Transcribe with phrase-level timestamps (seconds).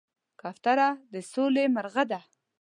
[0.41, 2.19] کوتره د سولې مرغه ده.